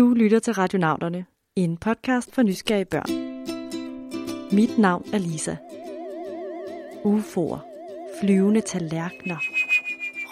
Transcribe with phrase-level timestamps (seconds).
[0.00, 1.24] Du lytter til Radionauterne,
[1.56, 3.10] en podcast for nysgerrige børn.
[4.52, 5.56] Mit navn er Lisa.
[7.04, 7.58] UFO'er,
[8.20, 9.36] flyvende tallerkener,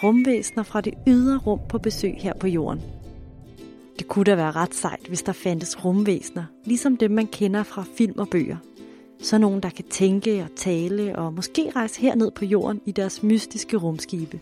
[0.03, 2.81] rumvæsener fra det ydre rum på besøg her på jorden.
[3.99, 7.83] Det kunne da være ret sejt, hvis der fandtes rumvæsener, ligesom dem man kender fra
[7.97, 8.57] film og bøger.
[9.21, 13.23] Så nogen, der kan tænke og tale og måske rejse herned på jorden i deres
[13.23, 14.39] mystiske rumskibe.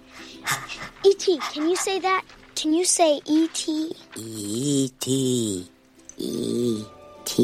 [1.05, 2.46] E.T., can you say that?
[2.61, 3.69] Can you say E.T.?
[4.17, 5.07] E.T.
[6.17, 7.39] E.T.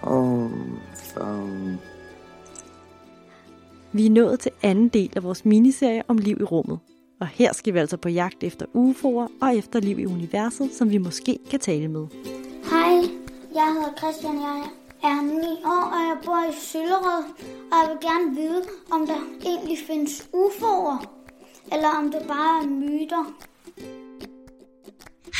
[0.00, 0.80] Home
[1.14, 1.78] phone.
[3.92, 6.78] Vi er nået til anden del af vores miniserie om liv i rummet.
[7.20, 10.90] Og her skal vi altså på jagt efter UFO'er og efter liv i universet, som
[10.90, 12.06] vi måske kan tale med.
[12.70, 13.10] Hej,
[13.54, 14.62] jeg hedder Christian, jeg
[15.02, 15.30] er 9
[15.64, 17.24] år, og jeg bor i Søllerød,
[17.72, 21.06] og jeg vil gerne vide, om der egentlig findes UFO'er,
[21.72, 23.34] eller om det bare er myter.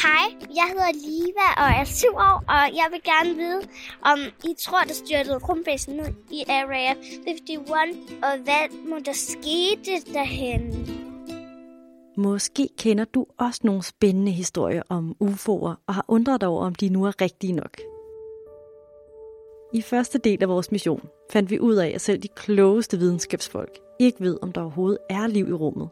[0.02, 3.60] Hej, jeg hedder Liva og er 7 år, og jeg vil gerne vide,
[4.02, 4.18] om
[4.50, 6.94] I tror, der styrtede rumvæsen ned i Area
[7.26, 10.62] 51, og hvad må der skete derhen?
[12.16, 16.74] Måske kender du også nogle spændende historier om UFO'er og har undret dig over, om
[16.74, 17.80] de nu er rigtige nok.
[19.72, 23.78] I første del af vores mission fandt vi ud af, at selv de klogeste videnskabsfolk
[23.98, 25.88] ikke ved, om der overhovedet er liv i rummet.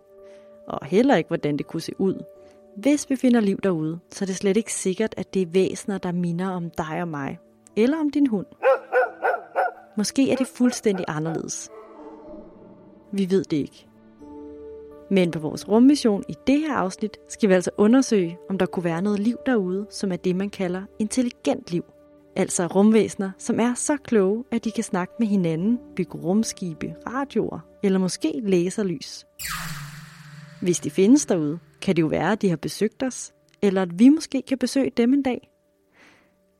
[0.68, 2.24] Og heller ikke, hvordan det kunne se ud.
[2.76, 5.98] Hvis vi finder liv derude, så er det slet ikke sikkert, at det er væsener,
[5.98, 7.38] der minder om dig og mig.
[7.76, 8.46] Eller om din hund.
[9.96, 11.70] Måske er det fuldstændig anderledes.
[13.12, 13.86] Vi ved det ikke.
[15.10, 18.84] Men på vores rummission i det her afsnit skal vi altså undersøge, om der kunne
[18.84, 21.84] være noget liv derude, som er det, man kalder intelligent liv.
[22.36, 27.58] Altså rumvæsener, som er så kloge, at de kan snakke med hinanden, bygge rumskibe, radioer
[27.82, 29.26] eller måske laserlys.
[30.62, 33.32] Hvis de findes derude, kan det jo være, at de har besøgt os,
[33.62, 35.50] eller at vi måske kan besøge dem en dag.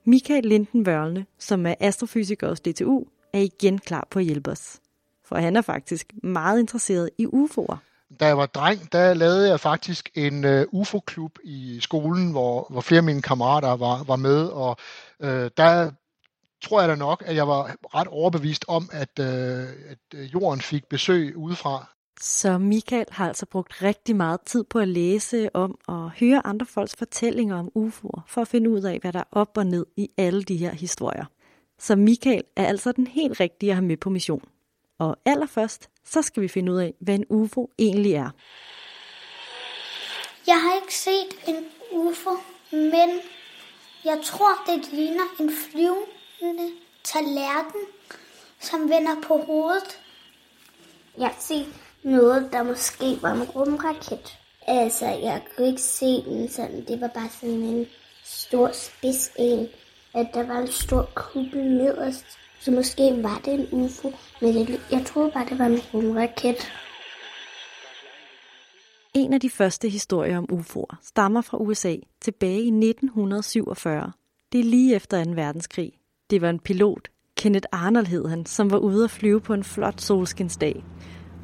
[0.06, 4.80] Michael Linden Vørlne, som er astrofysiker hos DTU, er igen klar på at hjælpe os.
[5.24, 7.76] For han er faktisk meget interesseret i UFO'er.
[8.20, 12.80] Da jeg var dreng, der lavede jeg faktisk en øh, UFO-klub i skolen, hvor, hvor
[12.80, 14.76] flere af mine kammerater var, var med, og
[15.20, 15.90] øh, der
[16.62, 20.60] tror jeg da nok, at jeg var ret overbevist om, at, øh, at øh, jorden
[20.60, 21.94] fik besøg udefra.
[22.20, 26.66] Så Michael har altså brugt rigtig meget tid på at læse om og høre andre
[26.66, 29.86] folks fortællinger om UFO'er, for at finde ud af, hvad der er op og ned
[29.96, 31.24] i alle de her historier.
[31.78, 34.44] Så Michael er altså den helt rigtige at have med på mission.
[34.98, 38.30] Og allerførst, så skal vi finde ud af, hvad en UFO egentlig er.
[40.46, 42.30] Jeg har ikke set en UFO,
[42.72, 43.20] men
[44.04, 46.70] jeg tror, det ligner en flyvende
[47.04, 47.80] tallerken,
[48.60, 50.00] som vender på hovedet.
[51.18, 54.38] Jeg har set noget, der måske var en rumraket.
[54.66, 56.84] Altså, jeg kunne ikke se den sådan.
[56.88, 57.86] Det var bare sådan en
[58.24, 59.68] stor spids en.
[60.14, 62.24] At der var en stor kuppel nederst.
[62.60, 66.72] Så måske var det en UFO, men jeg, jeg troede bare, det var en rumraket.
[69.14, 74.12] En af de første historier om UFO'er stammer fra USA tilbage i 1947.
[74.52, 75.30] Det er lige efter 2.
[75.30, 75.92] verdenskrig.
[76.30, 79.64] Det var en pilot, Kenneth Arnold hed han, som var ude at flyve på en
[79.64, 80.84] flot solskinsdag.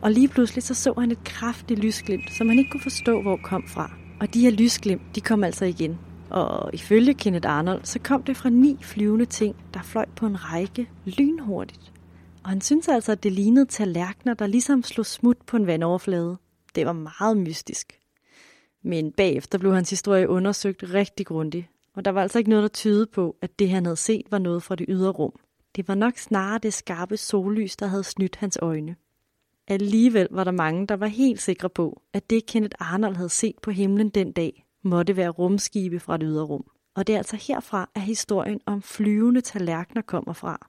[0.02, 3.36] Og lige pludselig så så han et kraftigt lysglimt, som han ikke kunne forstå, hvor
[3.36, 3.92] kom fra.
[4.20, 5.98] Og de her lysglimt, de kom altså igen.
[6.30, 10.52] Og ifølge Kenneth Arnold, så kom det fra ni flyvende ting, der fløj på en
[10.52, 11.92] række lynhurtigt.
[12.44, 16.36] Og han synes altså, at det lignede tallerkener, der ligesom slog smut på en vandoverflade.
[16.74, 17.98] Det var meget mystisk.
[18.82, 22.68] Men bagefter blev hans historie undersøgt rigtig grundigt, og der var altså ikke noget, der
[22.68, 25.32] tyde på, at det han havde set var noget fra det ydre rum.
[25.76, 28.96] Det var nok snarere det skarpe sollys, der havde snydt hans øjne.
[29.70, 33.54] Alligevel var der mange, der var helt sikre på, at det Kenneth Arnold havde set
[33.62, 36.64] på himlen den dag, måtte være rumskibe fra det ydre rum.
[36.94, 40.68] Og det er altså herfra, at historien om flyvende tallerkener kommer fra.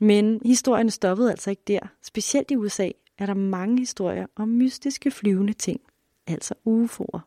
[0.00, 1.80] Men historien stoppede altså ikke der.
[2.02, 5.80] Specielt i USA er der mange historier om mystiske flyvende ting,
[6.26, 7.20] altså UFO'er.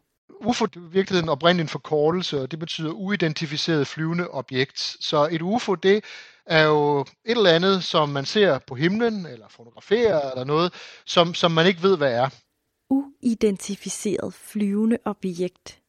[0.46, 4.80] UFO er i virkeligheden oprindeligt en forkortelse, og det betyder uidentificeret flyvende objekt.
[5.00, 6.04] Så et UFO, det
[6.46, 10.74] er jo et eller andet, som man ser på himlen, eller fotograferer, eller noget,
[11.06, 12.30] som, som man ikke ved, hvad er.
[12.90, 15.82] Uidentificeret flyvende objekt.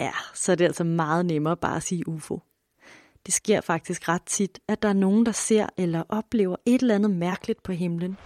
[0.00, 2.40] Ja, så er det altså meget nemmere bare at sige UFO.
[3.26, 6.94] Det sker faktisk ret tit, at der er nogen, der ser eller oplever et eller
[6.94, 8.16] andet mærkeligt på himlen.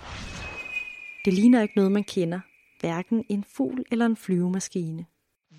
[1.24, 2.40] Det ligner ikke noget, man kender,
[2.80, 5.06] hverken en fugl eller en flyvemaskine.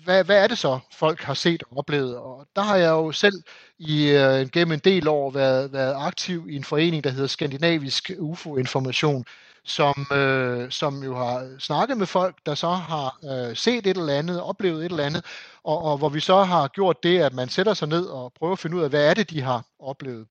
[0.04, 2.16] Hvad, hvad er det så, folk har set og oplevet?
[2.16, 3.42] Og der har jeg jo selv
[3.78, 8.10] i, uh, gennem en del år været, været aktiv i en forening, der hedder Skandinavisk
[8.18, 9.24] UFO-information,
[9.64, 14.14] som, øh, som jo har snakket med folk, der så har øh, set et eller
[14.14, 15.24] andet, oplevet et eller andet,
[15.64, 18.52] og, og hvor vi så har gjort det, at man sætter sig ned og prøver
[18.52, 20.26] at finde ud af, hvad er det, de har oplevet.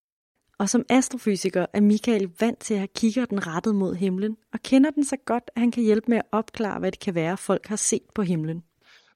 [0.59, 4.91] Og som astrofysiker er Michael vant til at have kigger rettet mod himlen, og kender
[4.91, 7.67] den så godt, at han kan hjælpe med at opklare, hvad det kan være, folk
[7.67, 8.63] har set på himlen.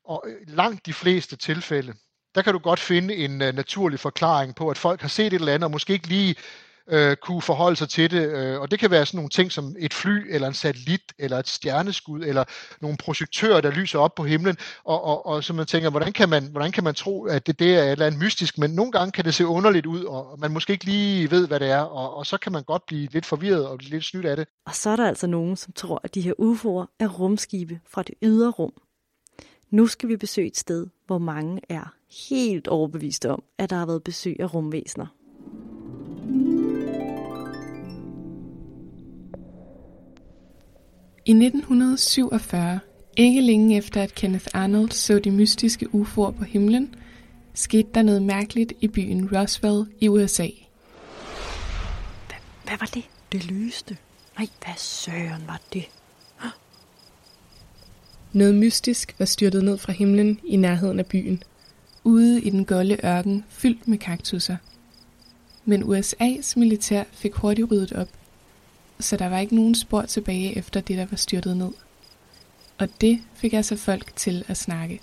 [0.07, 1.93] Og øh, langt de fleste tilfælde,
[2.35, 5.33] der kan du godt finde en øh, naturlig forklaring på, at folk har set et
[5.33, 6.35] eller andet, og måske ikke lige
[6.89, 8.29] øh, kunne forholde sig til det.
[8.29, 11.37] Øh, og det kan være sådan nogle ting som et fly, eller en satellit, eller
[11.37, 12.43] et stjerneskud, eller
[12.81, 14.57] nogle projektører, der lyser op på himlen.
[14.83, 17.59] Og, og, og så man tænker, hvordan kan man, hvordan kan man tro, at det,
[17.59, 18.57] det er et eller andet mystisk?
[18.57, 21.59] Men nogle gange kan det se underligt ud, og man måske ikke lige ved, hvad
[21.59, 21.81] det er.
[21.81, 24.47] Og, og så kan man godt blive lidt forvirret og lidt snydt af det.
[24.65, 28.03] Og så er der altså nogen, som tror, at de her UFO'er er rumskibe fra
[28.03, 28.73] det ydre rum.
[29.69, 31.93] Nu skal vi besøge et sted, hvor mange er
[32.29, 35.07] helt overbeviste om, at der har været besøg af rumvæsener.
[41.25, 42.79] I 1947,
[43.17, 46.95] ikke længe efter at Kenneth Arnold så de mystiske UFO'er på himlen,
[47.53, 50.47] skete der noget mærkeligt i byen Roswell i USA.
[52.27, 53.03] Hvad, hvad var det?
[53.31, 53.97] Det lyste.
[54.37, 55.89] Nej, hvad søren var det?
[58.33, 61.43] Noget mystisk var styrtet ned fra himlen i nærheden af byen,
[62.03, 64.57] ude i den golde ørken fyldt med kaktusser.
[65.65, 68.07] Men USA's militær fik hurtigt ryddet op,
[68.99, 71.71] så der var ikke nogen spor tilbage efter det, der var styrtet ned.
[72.77, 75.01] Og det fik altså folk til at snakke.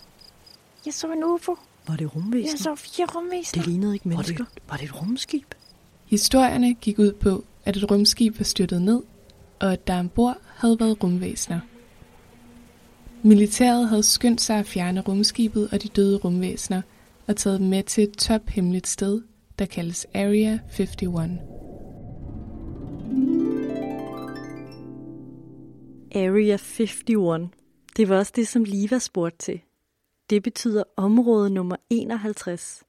[0.87, 1.57] Jeg så en UFO.
[1.89, 2.51] Var det rumvæsen?
[2.51, 3.63] Jeg så fire rumvæsener.
[3.63, 4.39] Det lignede ikke mennesker.
[4.39, 5.55] Var det, var det et rumskib?
[6.05, 9.03] Historierne gik ud på, at et rumskib var styrtet ned,
[9.61, 11.61] og at der ombord havde været rumvæsener.
[13.27, 16.83] Militæret havde skyndt sig at fjerne rumskibet og de døde rumvæsener
[17.27, 19.23] og taget dem med til et tophemmeligt sted,
[19.59, 20.91] der kaldes Area 51.
[26.15, 27.05] Area 51.
[27.97, 29.61] Det var også det, som Liva spurgte til.
[30.31, 32.83] Det betyder område nummer 51.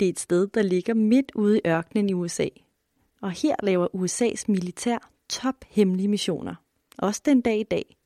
[0.00, 2.48] Det er et sted, der ligger midt ude i ørkenen i USA.
[3.22, 6.54] Og her laver USA's militær tophemmelige missioner.
[6.98, 7.96] Også den dag i dag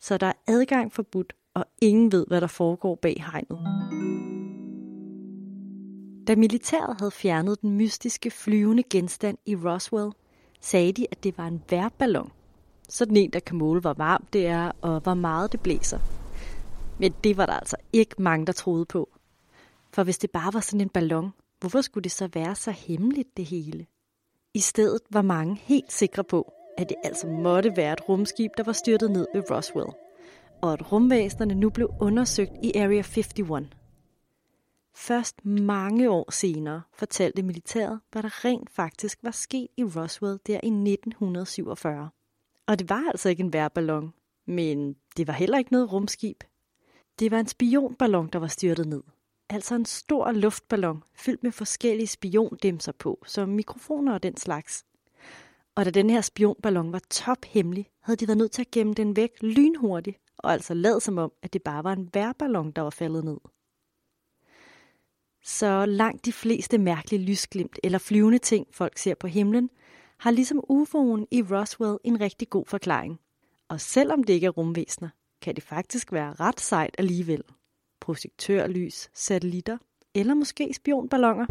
[0.00, 3.58] så der er adgang forbudt, og ingen ved, hvad der foregår bag hegnet.
[6.26, 10.12] Da militæret havde fjernet den mystiske flyvende genstand i Roswell,
[10.60, 12.30] sagde de, at det var en værballon.
[12.88, 15.98] Sådan en, der kan måle, hvor varmt det er, og hvor meget det blæser.
[16.98, 19.08] Men det var der altså ikke mange, der troede på.
[19.92, 21.30] For hvis det bare var sådan en ballon,
[21.60, 23.86] hvorfor skulle det så være så hemmeligt det hele?
[24.54, 28.62] I stedet var mange helt sikre på, at det altså måtte være et rumskib, der
[28.62, 29.90] var styrtet ned ved Roswell,
[30.62, 33.66] og at rumvæsenerne nu blev undersøgt i Area 51.
[34.94, 40.60] Først mange år senere fortalte militæret, hvad der rent faktisk var sket i Roswell der
[40.62, 42.10] i 1947.
[42.66, 44.12] Og det var altså ikke en værballon,
[44.46, 46.44] men det var heller ikke noget rumskib.
[47.18, 49.02] Det var en spionballon, der var styrtet ned.
[49.48, 54.84] Altså en stor luftballon fyldt med forskellige spiondimser på, som mikrofoner og den slags.
[55.76, 59.16] Og da den her spionballon var tophemmelig, havde de været nødt til at gemme den
[59.16, 62.90] væk lynhurtigt, og altså lad som om, at det bare var en værballon, der var
[62.90, 63.38] faldet ned.
[65.44, 69.70] Så langt de fleste mærkelige lysglimt eller flyvende ting, folk ser på himlen,
[70.18, 73.20] har ligesom UFO'en i Roswell en rigtig god forklaring.
[73.68, 75.08] Og selvom det ikke er rumvæsener,
[75.42, 77.42] kan det faktisk være ret sejt alligevel.
[78.00, 79.78] Projektørlys, satellitter
[80.14, 81.46] eller måske spionballoner.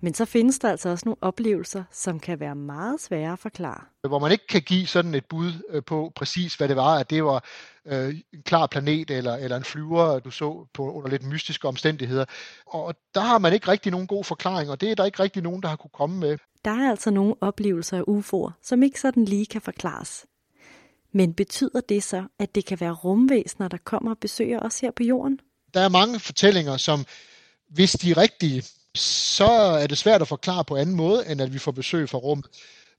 [0.00, 3.80] Men så findes der altså også nogle oplevelser, som kan være meget svære at forklare.
[4.08, 7.10] Hvor man ikke kan give sådan et bud øh, på præcis, hvad det var, at
[7.10, 7.44] det var
[7.86, 12.24] øh, en klar planet eller, eller en flyver, du så på under lidt mystiske omstændigheder.
[12.66, 15.42] Og der har man ikke rigtig nogen god forklaring, og det er der ikke rigtig
[15.42, 16.38] nogen, der har kunne komme med.
[16.64, 20.26] Der er altså nogle oplevelser af UFO'er, som ikke sådan lige kan forklares.
[21.12, 24.90] Men betyder det så, at det kan være rumvæsener, der kommer og besøger os her
[24.90, 25.40] på jorden?
[25.74, 27.04] Der er mange fortællinger, som
[27.68, 28.62] hvis de er rigtige,
[28.94, 32.18] så er det svært at forklare på anden måde, end at vi får besøg fra
[32.18, 32.42] rum.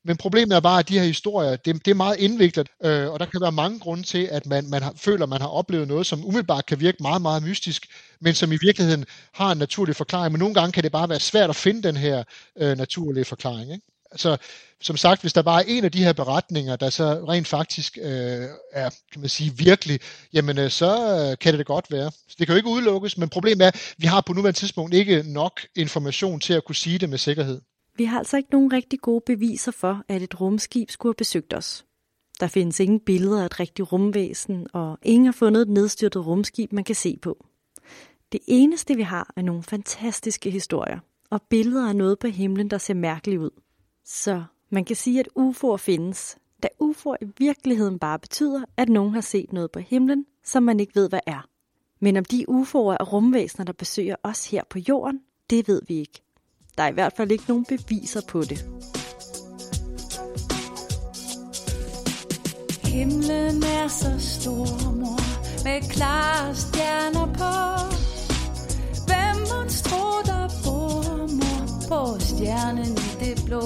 [0.03, 3.19] Men problemet er bare, at de her historier, det, det er meget indviklet, øh, og
[3.19, 5.87] der kan være mange grunde til, at man, man har, føler, at man har oplevet
[5.87, 7.87] noget, som umiddelbart kan virke meget, meget mystisk,
[8.19, 10.31] men som i virkeligheden har en naturlig forklaring.
[10.31, 12.23] Men nogle gange kan det bare være svært at finde den her
[12.57, 13.71] øh, naturlige forklaring.
[13.71, 13.85] Ikke?
[14.11, 14.37] Altså,
[14.81, 17.97] som sagt, hvis der bare er en af de her beretninger, der så rent faktisk
[18.01, 19.99] øh, er, kan man sige, virkelig,
[20.33, 22.11] jamen øh, så øh, kan det da godt være.
[22.11, 24.93] Så det kan jo ikke udelukkes, men problemet er, at vi har på nuværende tidspunkt
[24.93, 27.61] ikke nok information til at kunne sige det med sikkerhed.
[27.97, 31.53] Vi har altså ikke nogen rigtig gode beviser for, at et rumskib skulle have besøgt
[31.53, 31.85] os.
[32.39, 36.73] Der findes ingen billeder af et rigtigt rumvæsen, og ingen har fundet et nedstyrtet rumskib,
[36.73, 37.45] man kan se på.
[38.31, 40.99] Det eneste, vi har, er nogle fantastiske historier,
[41.29, 43.49] og billeder af noget på himlen, der ser mærkeligt ud.
[44.05, 49.13] Så man kan sige, at UFO'er findes, da UFO'er i virkeligheden bare betyder, at nogen
[49.13, 51.47] har set noget på himlen, som man ikke ved, hvad er.
[51.99, 55.99] Men om de UFO'er er rumvæsener, der besøger os her på jorden, det ved vi
[55.99, 56.21] ikke.
[56.77, 58.65] Der er i hvert fald ikke nogen beviser på det.
[62.83, 65.21] Himlen er så stor, mor,
[65.63, 68.00] med klare stjerner på.
[71.91, 73.61] På stjernen i det blå?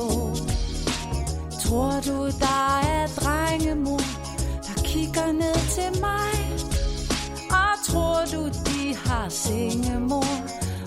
[1.64, 4.06] Tror du, der er drengemor,
[4.68, 6.34] der kigger ned til mig?
[7.62, 10.34] Og tror du, de har sengemor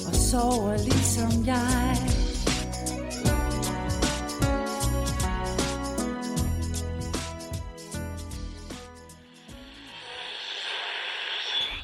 [0.09, 1.97] og sover ligesom jeg?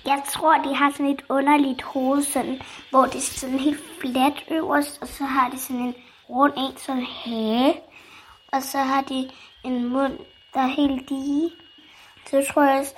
[0.06, 2.60] Jeg tror, de har sådan et underligt hoved, sådan,
[2.94, 5.94] hvor det er sådan helt fladt øverst, og så har det sådan en
[6.30, 7.80] rund en, sådan hage,
[8.52, 9.30] og så har de
[9.64, 10.18] en mund,
[10.54, 11.50] der er helt lige.
[12.30, 12.94] Så tror jeg også,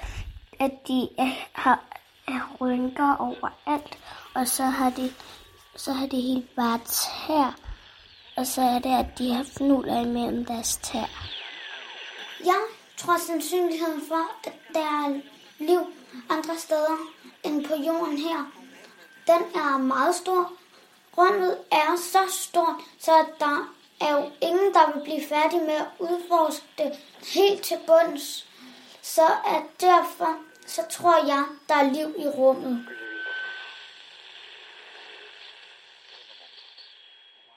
[0.60, 1.84] at de er, har
[2.28, 3.98] er rynker overalt,
[4.34, 5.12] og så har de,
[5.76, 7.56] så har de helt bare tær,
[8.36, 11.10] og så er det, at de har fnuller imellem deres tær.
[12.44, 12.62] Jeg
[12.96, 15.20] tror sandsynligheden for, at der er
[15.58, 15.80] liv
[16.30, 16.96] andre steder
[17.44, 18.55] end på jorden her,
[19.26, 20.52] den er meget stor.
[21.18, 25.86] Rummet er så stort, så der er jo ingen, der vil blive færdig med at
[25.98, 26.92] udforske det
[27.34, 28.48] helt til bunds.
[29.02, 32.86] Så at derfor, så tror jeg, der er liv i rummet.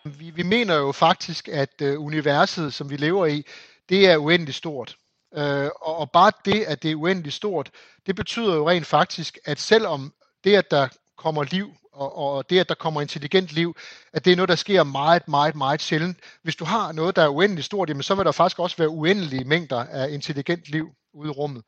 [0.05, 3.45] Vi, vi mener jo faktisk, at øh, universet, som vi lever i,
[3.89, 4.97] det er uendeligt stort.
[5.35, 7.71] Øh, og, og bare det, at det er uendeligt stort,
[8.05, 10.87] det betyder jo rent faktisk, at selvom det, at der
[11.19, 13.75] kommer liv, og, og det, at der kommer intelligent liv,
[14.13, 16.17] at det er noget, der sker meget, meget, meget sjældent.
[16.43, 18.89] Hvis du har noget, der er uendeligt stort, jamen, så vil der faktisk også være
[18.89, 21.63] uendelige mængder af intelligent liv ude i rummet.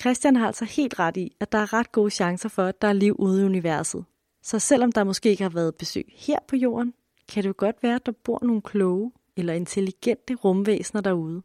[0.00, 2.88] Christian har altså helt ret i, at der er ret gode chancer for, at der
[2.88, 4.04] er liv ude i universet.
[4.42, 6.94] Så selvom der måske ikke har været besøg her på jorden,
[7.28, 11.42] kan det jo godt være, at der bor nogle kloge eller intelligente rumvæsener derude.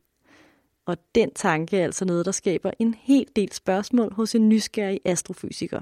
[0.85, 4.99] Og den tanke er altså noget, der skaber en hel del spørgsmål hos en nysgerrig
[5.05, 5.81] astrofysiker.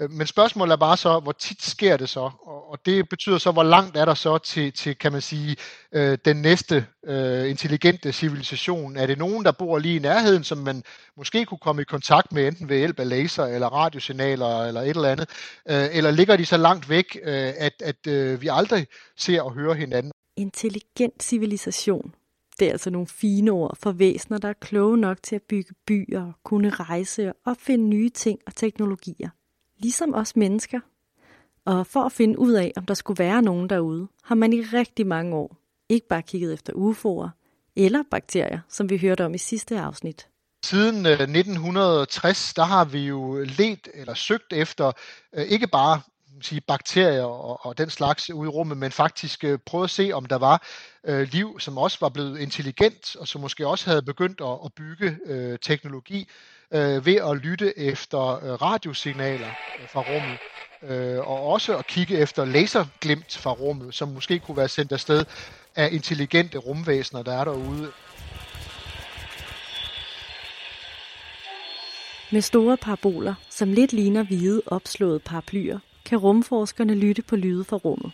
[0.00, 2.30] Øh, men spørgsmålet er bare så, hvor tit sker det så?
[2.70, 5.56] Og det betyder så, hvor langt er der så til, til kan man sige,
[5.92, 8.96] øh, den næste øh, intelligente civilisation?
[8.96, 10.82] Er det nogen, der bor lige i nærheden, som man
[11.16, 14.88] måske kunne komme i kontakt med, enten ved hjælp af laser eller radiosignaler eller et
[14.88, 15.28] eller andet?
[15.68, 18.86] Øh, eller ligger de så langt væk, øh, at, at øh, vi aldrig
[19.16, 20.12] ser og hører hinanden?
[20.36, 22.14] Intelligent civilisation.
[22.58, 25.74] Det er altså nogle fine ord for væsener, der er kloge nok til at bygge
[25.86, 29.28] byer, kunne rejse og opfinde nye ting og teknologier
[29.78, 30.80] ligesom os mennesker.
[31.64, 34.60] Og for at finde ud af, om der skulle være nogen derude, har man i
[34.60, 35.56] rigtig mange år
[35.88, 37.28] ikke bare kigget efter UFO'er
[37.76, 40.28] eller bakterier, som vi hørte om i sidste afsnit.
[40.64, 44.92] Siden øh, 1960, der har vi jo let eller søgt efter
[45.34, 46.00] øh, ikke bare
[46.42, 50.10] sige, bakterier og, og den slags ud i rummet, men faktisk øh, prøve at se,
[50.12, 50.66] om der var
[51.04, 54.72] øh, liv, som også var blevet intelligent, og som måske også havde begyndt at, at
[54.72, 56.28] bygge øh, teknologi
[56.74, 59.48] øh, ved at lytte efter øh, radiosignaler
[59.80, 60.38] øh, fra rummet,
[60.82, 65.24] øh, og også at kigge efter laserglimt fra rummet, som måske kunne være sendt afsted
[65.76, 67.92] af intelligente rumvæsener, der er derude.
[72.32, 77.76] Med store paraboler, som lidt ligner hvide opslåede paraplyer, kan rumforskerne lytte på lyde fra
[77.76, 78.12] rummet.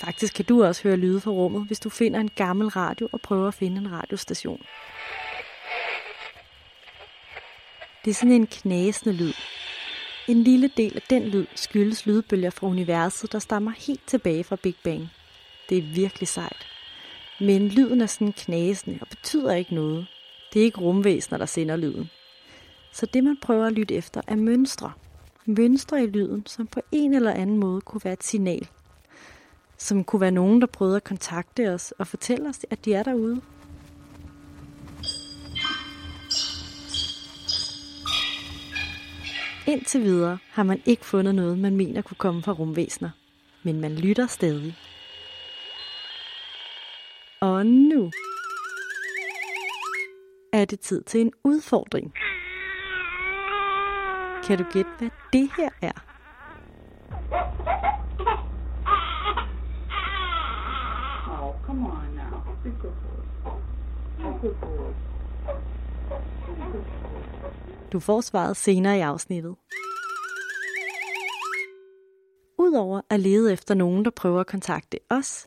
[0.00, 3.20] Faktisk kan du også høre lyde fra rummet, hvis du finder en gammel radio og
[3.20, 4.60] prøver at finde en radiostation.
[8.04, 9.32] Det er sådan en knasende lyd.
[10.28, 14.56] En lille del af den lyd skyldes lydbølger fra universet, der stammer helt tilbage fra
[14.56, 15.08] Big Bang.
[15.68, 16.66] Det er virkelig sejt.
[17.40, 20.06] Men lyden er sådan knasende og betyder ikke noget.
[20.52, 22.10] Det er ikke rumvæsener, der sender lyden.
[22.92, 24.92] Så det man prøver at lytte efter er mønstre.
[25.46, 28.68] Mønstre i lyden, som på en eller anden måde kunne være et signal.
[29.78, 33.02] Som kunne være nogen, der prøvede at kontakte os og fortælle os, at de er
[33.02, 33.40] derude.
[39.68, 43.10] Indtil videre har man ikke fundet noget, man mener kunne komme fra rumvæsener.
[43.62, 44.76] Men man lytter stadig.
[47.40, 48.10] Og nu
[50.52, 52.14] er det tid til en udfordring.
[54.46, 55.92] Kan du gætte, hvad det her er?
[61.42, 62.40] Oh, come on now.
[62.64, 63.50] Be good boy.
[64.18, 64.92] Be good boy.
[67.92, 69.54] Du får svaret senere i afsnittet.
[72.58, 75.46] Udover at lede efter nogen, der prøver at kontakte os,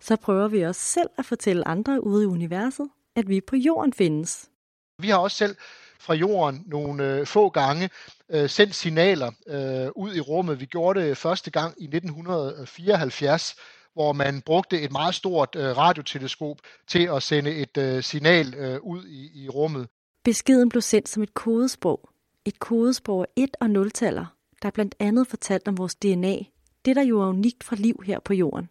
[0.00, 3.92] så prøver vi også selv at fortælle andre ude i universet, at vi på jorden
[3.92, 4.50] findes.
[4.98, 5.56] Vi har også selv
[6.00, 7.90] fra jorden nogle øh, få gange
[8.30, 10.60] øh, sendt signaler øh, ud i rummet.
[10.60, 13.56] Vi gjorde det første gang i 1974,
[13.94, 16.58] hvor man brugte et meget stort øh, radioteleskop
[16.88, 19.88] til at sende et øh, signal øh, ud i, i rummet.
[20.24, 22.08] Beskeden blev sendt som et kodesprog.
[22.44, 26.36] Et kodesprog af 1- og 0-taller, der blandt andet fortalt om vores DNA,
[26.84, 28.68] det der jo er unikt fra liv her på jorden.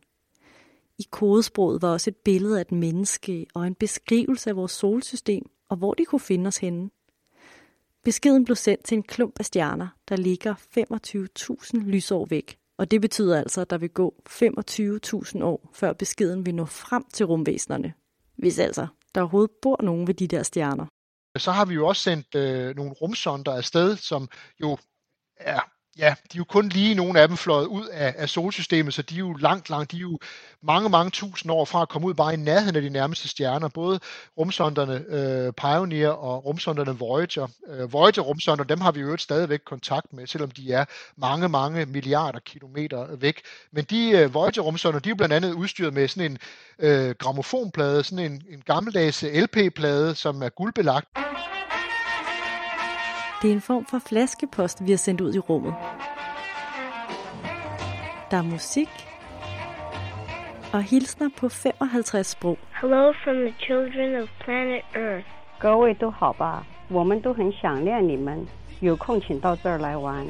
[0.98, 5.44] I kodesproget var også et billede af et menneske og en beskrivelse af vores solsystem
[5.70, 6.90] og hvor de kunne finde os henne.
[8.04, 12.58] Beskeden blev sendt til en klump af stjerner, der ligger 25.000 lysår væk.
[12.78, 17.04] Og det betyder altså, at der vil gå 25.000 år, før beskeden vil nå frem
[17.14, 17.94] til rumvæsenerne.
[18.36, 20.86] Hvis altså, der overhovedet bor nogen ved de der stjerner.
[21.38, 24.30] Så har vi jo også sendt øh, nogle rumsonder afsted, som
[24.62, 24.78] jo
[25.38, 28.94] er ja, de er jo kun lige nogle af dem fløjet ud af, af solsystemet,
[28.94, 30.20] så de er jo langt, langt, de er jo
[30.62, 33.68] mange, mange tusind år fra at komme ud bare i nærheden af de nærmeste stjerner.
[33.68, 34.00] Både
[34.38, 37.48] rumsonderne øh, Pioneer og rumsonderne Voyager.
[37.68, 40.86] Øh, Voyager-rumsonder, dem har vi jo stadigvæk kontakt med, selvom de er
[41.18, 43.42] mange, mange milliarder kilometer væk.
[43.72, 46.38] Men de øh, Voyager-rumsonder, de er jo blandt andet udstyret med sådan en
[46.80, 51.08] øh, gramofonplade, sådan en, en gammeldags LP-plade, som er guldbelagt.
[53.43, 55.75] Det er en form for flaskepost, vi har sendt ud i rummet.
[58.31, 58.89] Der er musik
[60.73, 62.59] og hilsner på 55 sprog.
[62.81, 65.27] Hello from the children of planet Earth.
[65.61, 68.47] 各位都好吧，我们都很想念你们，
[68.81, 70.27] 有空请到这儿来玩。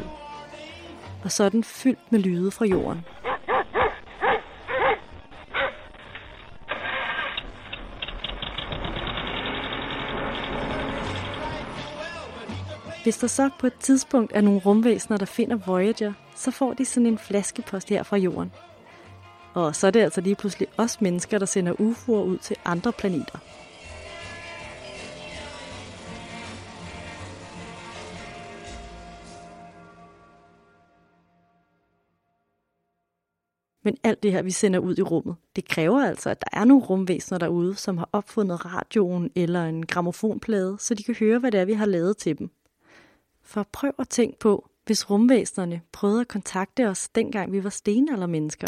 [1.25, 3.05] Og så er den fyldt med lyde fra jorden.
[13.04, 16.86] Hvis der så på et tidspunkt er nogle rumvæsener, der finder Voyager, så får de
[16.86, 18.52] sådan en flaskepost her fra jorden.
[19.54, 22.94] Og så er det altså lige pludselig os mennesker, der sender UFO'er ud til andre
[22.94, 23.40] planeter.
[33.84, 36.66] Men alt det her, vi sender ud i rummet, det kræver altså, at der er
[36.66, 41.52] nogle rumvæsener derude, som har opfundet radioen eller en gramofonplade, så de kan høre, hvad
[41.52, 42.52] det er, vi har lavet til dem.
[43.46, 48.68] For prøv at tænke på, hvis rumvæsenerne prøvede at kontakte os, dengang vi var stenaldermennesker.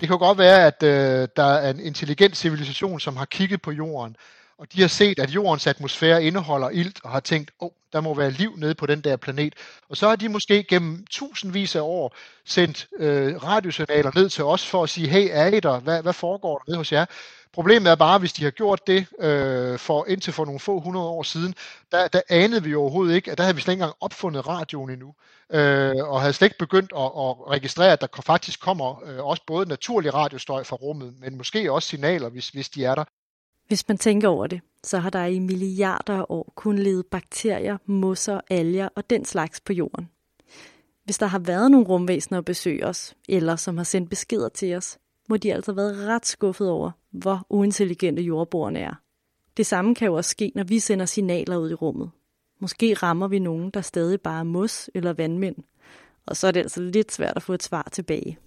[0.00, 3.70] Det kan godt være, at øh, der er en intelligent civilisation, som har kigget på
[3.70, 4.16] jorden,
[4.58, 8.00] og de har set, at jordens atmosfære indeholder ilt, og har tænkt, åh, oh, der
[8.00, 9.54] må være liv nede på den der planet.
[9.88, 14.66] Og så har de måske gennem tusindvis af år sendt øh, radiosignaler ned til os
[14.66, 15.80] for at sige, hey, er I der?
[15.80, 17.06] Hvad, hvad foregår der nede hos jer?
[17.52, 21.06] Problemet er bare, hvis de har gjort det øh, for indtil for nogle få hundrede
[21.06, 21.54] år siden,
[21.92, 24.90] der, der anede vi overhovedet ikke, at der havde vi slet ikke engang opfundet radioen
[24.90, 25.14] endnu,
[25.50, 29.42] øh, og havde slet ikke begyndt at, at registrere, at der faktisk kommer øh, også
[29.46, 33.04] både naturlig radiostøj fra rummet, men måske også signaler, hvis, hvis de er der.
[33.68, 37.78] Hvis man tænker over det, så har der i milliarder af år kun levet bakterier,
[37.86, 40.08] mosser, alger og den slags på jorden.
[41.04, 44.76] Hvis der har været nogle rumvæsener at besøge os, eller som har sendt beskeder til
[44.76, 44.98] os,
[45.28, 48.94] må de altså have været ret skuffet over, hvor uintelligente jordboerne er.
[49.56, 52.10] Det samme kan jo også ske, når vi sender signaler ud i rummet.
[52.60, 55.56] Måske rammer vi nogen, der stadig bare er mos eller vandmænd,
[56.26, 58.38] og så er det altså lidt svært at få et svar tilbage.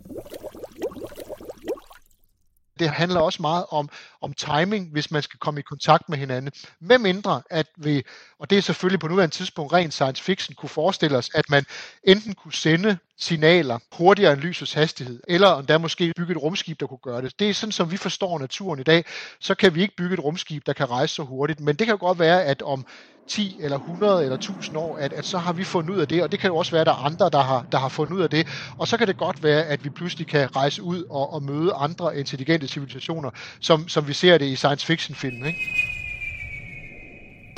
[2.80, 3.90] Det handler også meget om,
[4.22, 6.52] om timing, hvis man skal komme i kontakt med hinanden.
[6.80, 8.04] Med mindre, at vi,
[8.40, 11.66] og det er selvfølgelig på nuværende tidspunkt rent science fiction, kunne forestille os, at man
[12.04, 16.80] enten kunne sende signaler hurtigere end lysets hastighed, eller om der måske bygge et rumskib,
[16.80, 17.40] der kunne gøre det.
[17.40, 19.06] Det er sådan, som vi forstår naturen i dag,
[19.40, 21.60] så kan vi ikke bygge et rumskib, der kan rejse så hurtigt.
[21.60, 22.86] Men det kan jo godt være, at om
[23.28, 26.24] 10 eller 100 eller 1000 år, at, at så har vi fundet ud af det,
[26.24, 28.14] og det kan jo også være, at der er andre, der har, der har fundet
[28.14, 28.48] ud af det.
[28.78, 31.74] Og så kan det godt være, at vi pludselig kan rejse ud og, og møde
[31.74, 35.46] andre intelligente civilisationer, som, som vi ser det i science fiction film.
[35.46, 36.09] Ikke?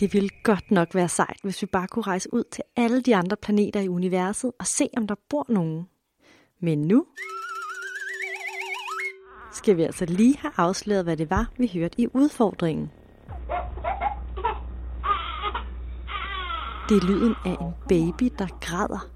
[0.01, 3.15] Det ville godt nok være sejt, hvis vi bare kunne rejse ud til alle de
[3.15, 5.87] andre planeter i universet og se, om der bor nogen.
[6.59, 7.05] Men nu
[9.53, 12.91] skal vi altså lige have afsløret, hvad det var, vi hørte i udfordringen.
[16.89, 19.09] Det er lyden af en baby, der græder.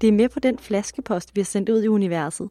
[0.00, 2.48] Det er med på den flaskepost, vi har sendt ud i universet.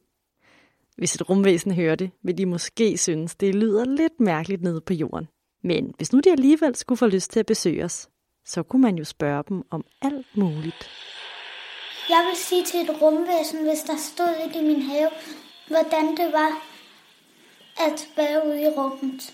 [0.98, 4.94] Hvis et rumvæsen hører det, vil de måske synes, det lyder lidt mærkeligt nede på
[4.94, 5.28] jorden.
[5.64, 8.10] Men hvis nu de alligevel skulle få lyst til at besøge os,
[8.46, 10.90] så kunne man jo spørge dem om alt muligt.
[12.10, 15.10] Jeg vil sige til et rumvæsen, hvis der stod lidt i min have,
[15.68, 16.52] hvordan det var
[17.88, 19.34] at være ude i rummet.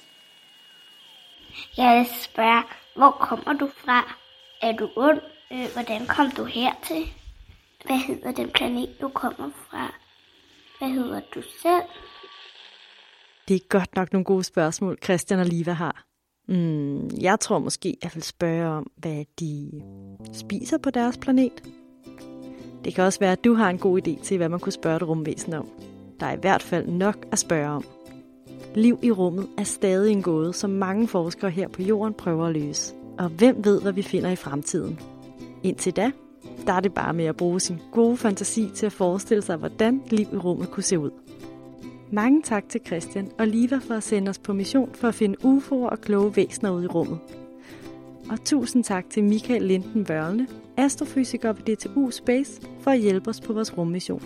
[1.78, 2.64] Jeg vil spørge,
[2.96, 4.16] hvor kommer du fra?
[4.62, 5.22] Er du ond?
[5.52, 7.14] Øh, hvordan kom du hertil?
[7.86, 9.94] Hvad hedder den planet, du kommer fra?
[10.80, 11.90] Hvad hedder du selv?
[13.48, 16.09] Det er godt nok nogle gode spørgsmål, Christian og Liva har.
[16.50, 19.72] Mm, jeg tror måske, jeg vil spørge om, hvad de
[20.34, 21.64] spiser på deres planet.
[22.86, 24.96] Det kan også være, at du har en god idé til, hvad man kunne spørge
[24.96, 25.68] et rumvæsen om.
[26.20, 27.84] Der er i hvert fald nok at spørge om.
[28.76, 32.54] Liv i rummet er stadig en gåde, som mange forskere her på jorden prøver at
[32.54, 32.94] løse.
[33.18, 35.00] Og hvem ved, hvad vi finder i fremtiden?
[35.64, 36.12] Indtil da,
[36.68, 40.02] der er det bare med at bruge sin gode fantasi til at forestille sig, hvordan
[40.10, 41.12] liv i rummet kunne se ud.
[42.12, 45.36] Mange tak til Christian og Liva for at sende os på mission for at finde
[45.44, 47.20] UFO'er og kloge væsener ude i rummet.
[48.30, 53.42] Og tusind tak til Michael Linden Børne, astrofysiker ved DTU Space, for at hjælpe os
[53.42, 54.24] på vores rummission.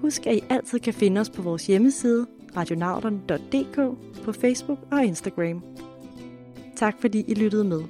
[0.00, 3.76] Husk, at I altid kan finde os på vores hjemmeside, radionauterne.dk,
[4.24, 5.62] på Facebook og Instagram.
[6.76, 7.82] Tak fordi I lyttede med.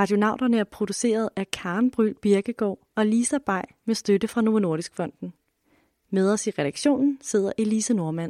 [0.00, 4.94] Radionauterne er produceret af Karen Bryl Birkegaard og Lisa Bay med støtte fra Novo Nordisk
[4.94, 5.32] Fonden.
[6.10, 8.28] Med os i redaktionen sidder Elise Normand.